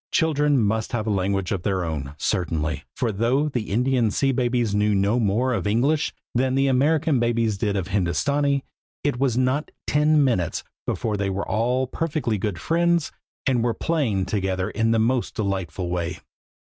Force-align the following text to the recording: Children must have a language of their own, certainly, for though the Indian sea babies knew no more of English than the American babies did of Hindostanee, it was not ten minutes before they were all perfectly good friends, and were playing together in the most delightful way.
Children 0.09 0.57
must 0.59 0.93
have 0.93 1.05
a 1.05 1.11
language 1.11 1.51
of 1.51 1.61
their 1.61 1.83
own, 1.85 2.15
certainly, 2.17 2.85
for 2.95 3.11
though 3.11 3.47
the 3.49 3.69
Indian 3.69 4.09
sea 4.09 4.31
babies 4.31 4.73
knew 4.73 4.95
no 4.95 5.19
more 5.19 5.53
of 5.53 5.67
English 5.67 6.11
than 6.33 6.55
the 6.55 6.65
American 6.65 7.19
babies 7.19 7.55
did 7.55 7.75
of 7.75 7.89
Hindostanee, 7.89 8.63
it 9.03 9.19
was 9.19 9.37
not 9.37 9.69
ten 9.85 10.23
minutes 10.23 10.63
before 10.87 11.17
they 11.17 11.29
were 11.29 11.47
all 11.47 11.85
perfectly 11.85 12.39
good 12.39 12.59
friends, 12.59 13.11
and 13.45 13.63
were 13.63 13.75
playing 13.75 14.25
together 14.25 14.71
in 14.71 14.89
the 14.89 14.97
most 14.97 15.35
delightful 15.35 15.87
way. 15.91 16.17